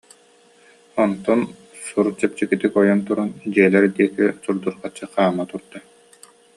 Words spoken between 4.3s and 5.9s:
сурдурҕаччы хаама турда